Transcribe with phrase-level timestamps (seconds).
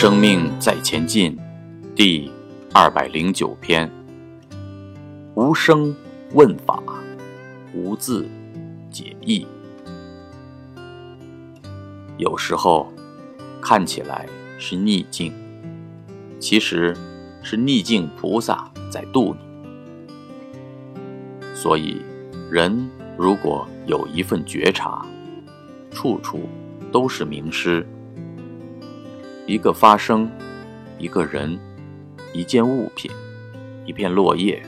[0.00, 1.36] 生命在前进，
[1.96, 2.30] 第
[2.72, 3.90] 二百零九篇。
[5.34, 5.92] 无声
[6.34, 6.80] 问法，
[7.74, 8.24] 无字
[8.92, 9.44] 解意。
[12.16, 12.86] 有时候
[13.60, 14.24] 看起来
[14.56, 15.32] 是逆境，
[16.38, 16.96] 其实
[17.42, 19.40] 是逆境菩萨在渡你。
[21.56, 22.00] 所以，
[22.48, 25.04] 人如果有一份觉察，
[25.90, 26.48] 处处
[26.92, 27.84] 都是名师。
[29.48, 30.30] 一个发生，
[30.98, 31.58] 一个人，
[32.34, 33.10] 一件物品，
[33.86, 34.62] 一片落叶，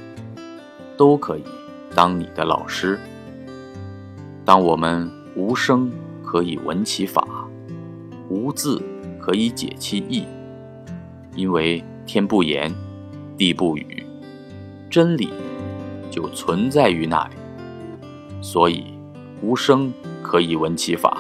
[0.97, 1.45] 都可以
[1.95, 2.99] 当你的老师。
[4.43, 5.07] 当我们
[5.37, 5.93] 无声
[6.25, 7.47] 可以闻其法，
[8.31, 8.81] 无字
[9.21, 10.25] 可以解其意，
[11.37, 12.75] 因为天不言，
[13.37, 14.03] 地不语，
[14.89, 15.29] 真理
[16.11, 17.35] 就存在于那里。
[18.41, 18.87] 所以，
[19.43, 21.19] 无声可以闻其法，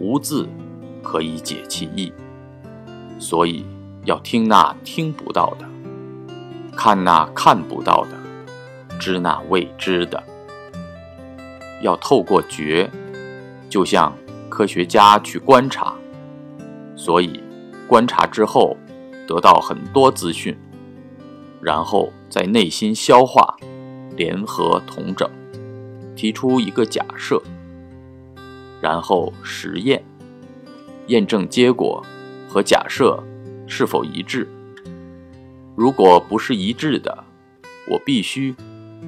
[0.00, 0.48] 无字
[1.02, 2.10] 可以解其意。
[3.18, 3.66] 所以，
[4.04, 5.68] 要听那听不到的，
[6.76, 8.16] 看那看不到的，
[8.98, 10.22] 知那未知的。
[11.82, 12.90] 要透过觉，
[13.68, 14.12] 就像
[14.48, 15.94] 科学家去观察。
[16.96, 17.40] 所以，
[17.86, 18.76] 观察之后
[19.26, 20.56] 得到很多资讯，
[21.60, 23.56] 然后在内心消化、
[24.16, 25.28] 联合统整，
[26.16, 27.42] 提出一个假设，
[28.80, 30.04] 然后实验，
[31.08, 32.04] 验证结果。
[32.48, 33.22] 和假设
[33.66, 34.48] 是否一致？
[35.76, 37.24] 如果不是一致的，
[37.86, 38.54] 我必须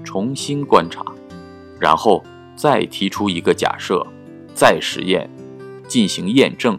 [0.04, 1.02] 重新观察，
[1.80, 2.22] 然后
[2.54, 4.06] 再提出一个假设，
[4.54, 5.28] 再实验，
[5.88, 6.78] 进行验证。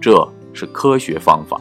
[0.00, 1.60] 这是科学方法。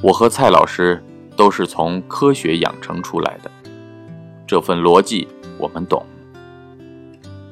[0.00, 1.02] 我和蔡老师
[1.36, 3.50] 都是从科学养成出来的，
[4.46, 5.26] 这份逻辑
[5.58, 6.04] 我们懂。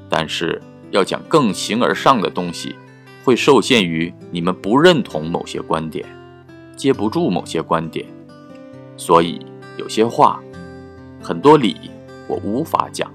[0.08, 2.76] 但是要讲更形而上的东西。
[3.22, 6.06] 会受限于你们不认同某些观点，
[6.76, 8.06] 接不住某些观点，
[8.96, 9.40] 所以
[9.76, 10.42] 有些话、
[11.22, 11.76] 很多理
[12.26, 13.10] 我无法讲。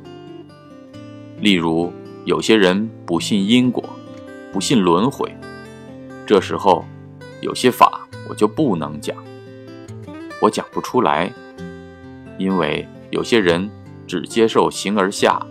[1.41, 1.91] 例如，
[2.23, 3.83] 有些人不信因果，
[4.53, 5.35] 不信轮回，
[6.25, 6.85] 这时候
[7.41, 9.15] 有些法我就不能讲，
[10.41, 11.33] 我讲不出来，
[12.37, 13.69] 因为有些人
[14.07, 15.45] 只接受形而下，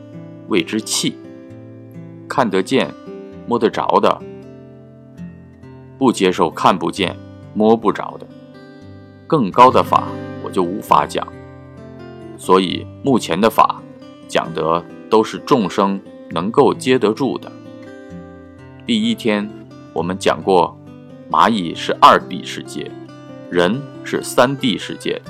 [0.49, 1.17] 谓之气，
[2.29, 2.93] 看得见、
[3.47, 4.23] 摸得着的。
[5.99, 7.17] 不接受看不见、
[7.55, 8.27] 摸不着的
[9.27, 10.09] 更高的法，
[10.43, 11.27] 我就无法讲。
[12.37, 13.81] 所以目前的法
[14.29, 16.01] 讲的都是众生
[16.31, 17.51] 能够接得住的。
[18.87, 19.49] 第一天
[19.93, 20.77] 我们讲过，
[21.31, 22.91] 蚂蚁是二 D 世界，
[23.51, 25.21] 人是三 D 世界。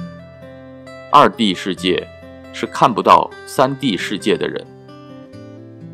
[1.13, 2.09] 二 D 世界
[2.53, 4.67] 是看不到三 D 世界的人，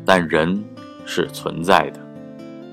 [0.03, 0.63] 但人
[1.05, 1.99] 是存在的，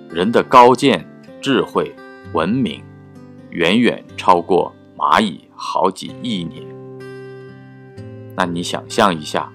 [0.08, 1.06] 人的高见。
[1.40, 1.94] 智慧、
[2.32, 2.82] 文明，
[3.50, 6.62] 远远超过蚂蚁好几亿年。
[8.36, 9.52] 那你想象一下，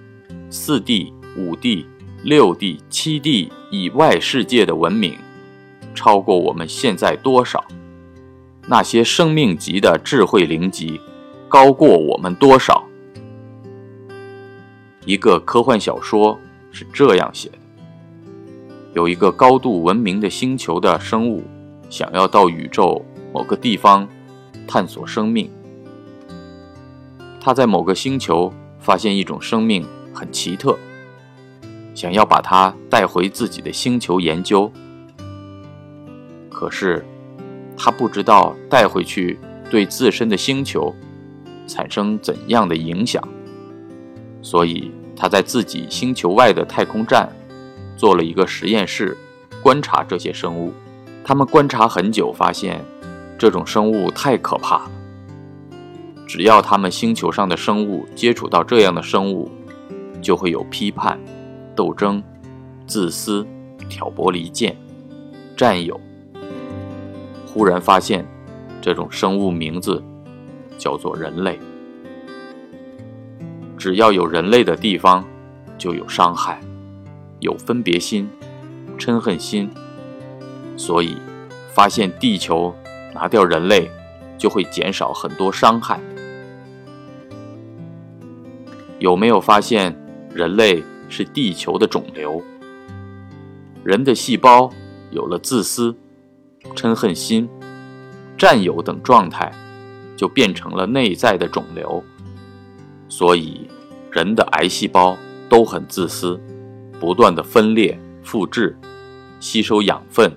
[0.49, 1.85] 四 D、五 D、
[2.23, 5.15] 六 D、七 D 以外世界的文明，
[5.93, 7.63] 超过我们现在多少？
[8.67, 10.99] 那些生命级的智慧灵级，
[11.49, 12.83] 高过我们多少？
[15.05, 16.39] 一个科幻小说
[16.71, 17.57] 是这样写的：
[18.93, 21.43] 有一个高度文明的星球的生物。
[21.93, 24.09] 想要到宇宙某个地方
[24.67, 25.47] 探索生命，
[27.39, 30.75] 他在某个星球发现一种生命很奇特，
[31.93, 34.71] 想要把它带回自己的星球研究。
[36.49, 37.05] 可是
[37.77, 39.37] 他不知道带回去
[39.69, 40.91] 对自身的星球
[41.67, 43.23] 产生怎样的影响，
[44.41, 47.29] 所以他在自己星球外的太空站
[47.95, 49.15] 做了一个实验室，
[49.61, 50.73] 观察这些生物。
[51.23, 52.83] 他们观察很久，发现
[53.37, 54.91] 这种生物太可怕了。
[56.27, 59.49] 只要他们星球上的生物接触到这样的生物，
[60.21, 61.19] 就会有批判、
[61.75, 62.21] 斗争、
[62.85, 63.45] 自私、
[63.87, 64.75] 挑拨离间、
[65.55, 65.99] 占有。
[67.45, 68.25] 忽然发现，
[68.81, 70.03] 这种生物名字
[70.77, 71.59] 叫做人类。
[73.77, 75.23] 只要有人类的地方，
[75.77, 76.59] 就有伤害，
[77.39, 78.29] 有分别心、
[78.97, 79.69] 嗔恨心。
[80.75, 81.17] 所以，
[81.73, 82.73] 发现地球
[83.13, 83.89] 拿掉人类，
[84.37, 85.99] 就会减少很多伤害。
[88.99, 89.95] 有没有发现，
[90.33, 92.41] 人类是地球的肿瘤？
[93.83, 94.71] 人的细胞
[95.11, 95.95] 有了自私、
[96.75, 97.49] 嗔恨心、
[98.37, 99.51] 占有等状态，
[100.15, 102.03] 就变成了内在的肿瘤。
[103.09, 103.67] 所以，
[104.09, 105.17] 人的癌细胞
[105.49, 106.39] 都很自私，
[106.99, 108.77] 不断的分裂、复制、
[109.39, 110.31] 吸收养分。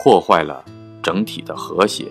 [0.00, 0.64] 破坏了
[1.02, 2.06] 整体的和谐。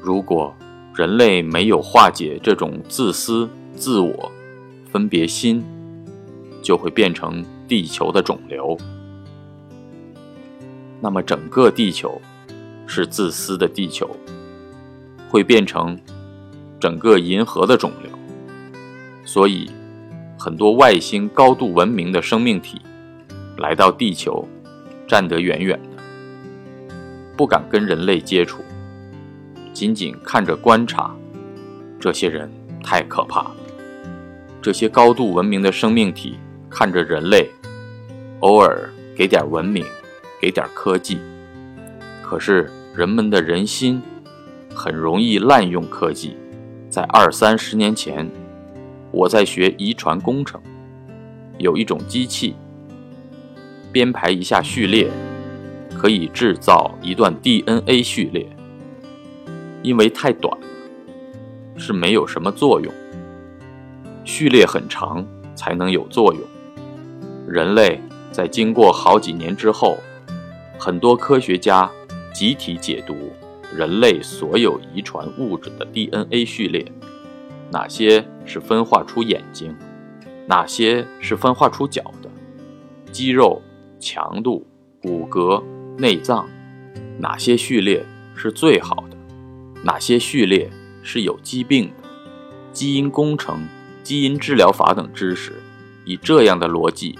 [0.00, 0.54] 如果
[0.94, 4.30] 人类没有化解这种自私、自我、
[4.92, 5.64] 分别心，
[6.62, 8.78] 就会变成地球的肿瘤。
[11.00, 12.20] 那么，整个地球
[12.86, 14.08] 是自私的地球，
[15.28, 15.98] 会变成
[16.78, 18.12] 整个银河的肿瘤。
[19.24, 19.68] 所以，
[20.38, 22.80] 很多外星高度文明的生命体
[23.56, 24.46] 来到地球，
[25.08, 25.78] 站得远远，
[27.38, 28.62] 不敢跟人类接触，
[29.72, 31.14] 仅仅看着观察。
[31.98, 32.50] 这些人
[32.84, 33.56] 太可怕了。
[34.60, 36.36] 这些高度文明的生命体
[36.68, 37.48] 看着人类，
[38.40, 39.86] 偶尔给点文明。
[40.40, 41.18] 给点科技，
[42.22, 44.00] 可是人们的人心
[44.72, 46.36] 很容易滥用科技。
[46.88, 48.30] 在二三十年前，
[49.10, 50.60] 我在学遗传工程，
[51.58, 52.54] 有一种机器，
[53.90, 55.10] 编排一下序列，
[55.98, 58.48] 可以制造一段 DNA 序列。
[59.82, 60.66] 因为太短了，
[61.76, 62.90] 是没有什么作用。
[64.24, 66.42] 序列很长才能有作用。
[67.46, 68.00] 人类
[68.30, 69.98] 在经过好几年之后。
[70.80, 71.90] 很多科学家
[72.32, 73.32] 集体解读
[73.74, 76.86] 人类所有遗传物质的 DNA 序列，
[77.72, 79.74] 哪些是分化出眼睛，
[80.46, 82.30] 哪些是分化出脚的，
[83.10, 83.60] 肌肉
[83.98, 84.64] 强度、
[85.02, 85.60] 骨骼、
[85.98, 86.48] 内脏，
[87.18, 88.06] 哪些序列
[88.36, 89.16] 是最好的，
[89.82, 90.70] 哪些序列
[91.02, 92.08] 是有疾病的，
[92.72, 93.66] 基因工程、
[94.04, 95.60] 基因治疗法等知识，
[96.04, 97.18] 以这样的逻辑，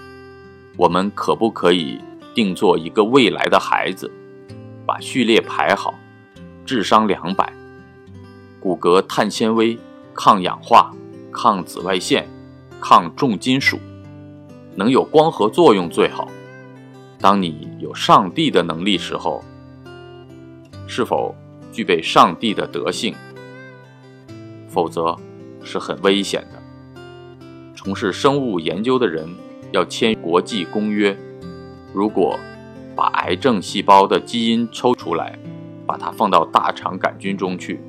[0.77, 1.99] 我们可不可以？
[2.33, 4.09] 定做一个未来的孩子，
[4.85, 5.93] 把序列排好，
[6.63, 7.51] 智商两百，
[8.61, 9.77] 骨骼碳纤维，
[10.13, 10.93] 抗氧化，
[11.33, 12.29] 抗紫外线，
[12.79, 13.77] 抗重金属，
[14.75, 16.29] 能有光合作用最好。
[17.21, 19.43] 当你有上帝的能力时候，
[20.87, 21.35] 是否
[21.71, 23.13] 具备上帝的德性？
[24.69, 25.15] 否则
[25.61, 27.01] 是很危险的。
[27.75, 29.27] 从事生物研究的人
[29.71, 31.17] 要签国际公约。
[31.93, 32.39] 如果
[32.95, 35.37] 把癌症细胞的基因抽出来，
[35.85, 37.81] 把它放到大肠杆菌中去，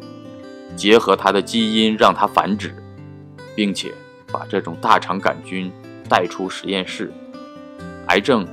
[0.75, 2.75] 结合它的基因让它繁殖，
[3.55, 3.93] 并且
[4.33, 5.71] 把这种大肠杆菌
[6.09, 7.13] 带出实验室，
[8.09, 8.45] 癌症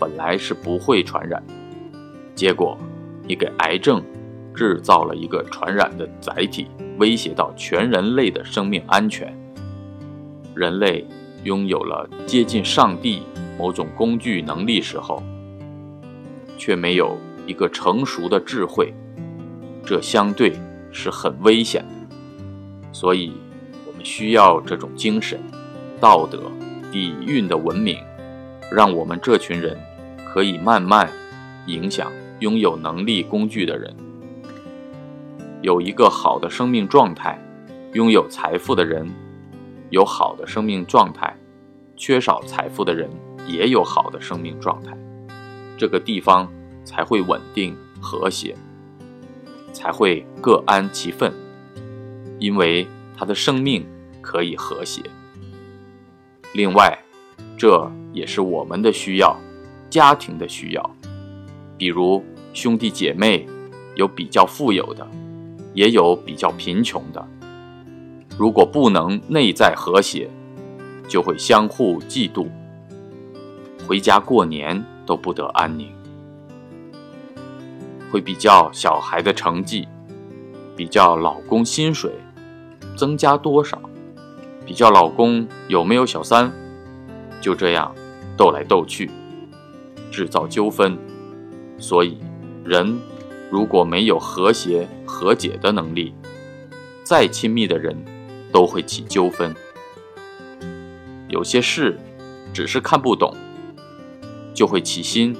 [0.00, 1.54] 本来是不会传染的，
[2.34, 2.76] 结果
[3.28, 4.02] 你给癌症
[4.54, 6.66] 制造了一个传染的载体，
[6.98, 9.32] 威胁到全人类的生命安全。
[10.54, 11.06] 人类
[11.44, 13.22] 拥有了接近上帝。
[13.58, 15.22] 某种工具能力时候，
[16.56, 18.94] 却没有一个成熟的智慧，
[19.84, 20.54] 这相对
[20.90, 22.16] 是很危险的。
[22.90, 23.34] 所以，
[23.86, 25.38] 我们需要这种精神、
[26.00, 26.50] 道德、
[26.90, 27.98] 底蕴的文明，
[28.72, 29.78] 让我们这群人
[30.32, 31.10] 可以慢慢
[31.66, 33.94] 影响拥有能力工具的人，
[35.62, 37.38] 有一个好的生命状态。
[37.92, 39.10] 拥有财富的人
[39.90, 41.36] 有好的生命状态，
[41.96, 43.10] 缺少财富的人。
[43.46, 44.96] 也有好的生命状态，
[45.76, 46.48] 这个地方
[46.84, 48.54] 才会稳定和谐，
[49.72, 51.32] 才会各安其分，
[52.38, 53.84] 因为他的生命
[54.20, 55.02] 可以和谐。
[56.52, 56.96] 另外，
[57.56, 59.36] 这也是我们的需要，
[59.90, 60.90] 家庭的需要。
[61.76, 63.46] 比如兄弟姐妹，
[63.96, 65.06] 有比较富有的，
[65.74, 67.26] 也有比较贫穷的。
[68.38, 70.30] 如果不能内在和谐，
[71.08, 72.46] 就会相互嫉妒。
[73.86, 75.90] 回家过年都不得安宁，
[78.10, 79.88] 会比较小孩的成绩，
[80.76, 82.12] 比较老公薪水
[82.96, 83.80] 增加多少，
[84.64, 86.52] 比较老公有没有小三，
[87.40, 87.92] 就这样
[88.36, 89.10] 斗来斗去，
[90.10, 90.98] 制造纠纷。
[91.78, 92.18] 所以，
[92.64, 92.98] 人
[93.50, 96.14] 如果没有和谐和解的能力，
[97.02, 97.96] 再亲密的人
[98.52, 99.54] 都会起纠纷。
[101.28, 101.98] 有些事
[102.52, 103.34] 只是看不懂。
[104.52, 105.34] 就会起心，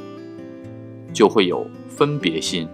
[1.13, 2.67] 就会有分别心。